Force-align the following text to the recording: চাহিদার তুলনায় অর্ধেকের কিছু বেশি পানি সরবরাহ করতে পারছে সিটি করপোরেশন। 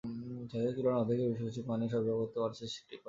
চাহিদার 0.51 0.75
তুলনায় 0.75 0.99
অর্ধেকের 0.99 1.27
কিছু 1.29 1.43
বেশি 1.47 1.61
পানি 1.69 1.83
সরবরাহ 1.91 2.17
করতে 2.21 2.37
পারছে 2.39 2.63
সিটি 2.63 2.81
করপোরেশন। 2.81 2.99